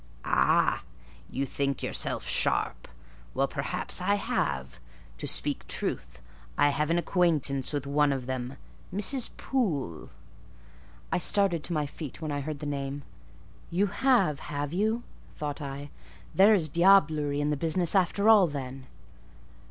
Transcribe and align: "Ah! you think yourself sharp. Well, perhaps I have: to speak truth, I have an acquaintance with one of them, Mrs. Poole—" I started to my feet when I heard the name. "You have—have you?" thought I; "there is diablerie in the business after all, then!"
"Ah! 0.25 0.81
you 1.29 1.45
think 1.45 1.83
yourself 1.83 2.27
sharp. 2.27 2.87
Well, 3.35 3.47
perhaps 3.47 4.01
I 4.01 4.15
have: 4.15 4.79
to 5.19 5.27
speak 5.27 5.67
truth, 5.67 6.23
I 6.57 6.69
have 6.69 6.89
an 6.89 6.97
acquaintance 6.97 7.71
with 7.71 7.85
one 7.85 8.11
of 8.11 8.25
them, 8.25 8.57
Mrs. 8.91 9.29
Poole—" 9.37 10.09
I 11.11 11.19
started 11.19 11.63
to 11.65 11.73
my 11.73 11.85
feet 11.85 12.19
when 12.19 12.31
I 12.31 12.41
heard 12.41 12.57
the 12.57 12.65
name. 12.65 13.03
"You 13.69 13.85
have—have 14.03 14.73
you?" 14.73 15.03
thought 15.35 15.61
I; 15.61 15.91
"there 16.33 16.55
is 16.55 16.67
diablerie 16.71 17.39
in 17.39 17.51
the 17.51 17.55
business 17.55 17.93
after 17.93 18.27
all, 18.27 18.47
then!" 18.47 18.87